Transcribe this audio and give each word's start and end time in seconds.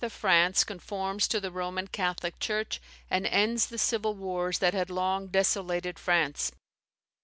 of 0.03 0.11
France 0.11 0.63
conforms 0.63 1.27
to 1.27 1.39
the 1.39 1.51
Roman 1.51 1.85
Catholic 1.85 2.39
Church, 2.39 2.81
and 3.11 3.27
ends 3.27 3.67
the 3.67 3.77
civil 3.77 4.15
wars 4.15 4.57
that 4.57 4.73
had 4.73 4.89
long 4.89 5.27
desolated 5.27 5.99
France. 5.99 6.51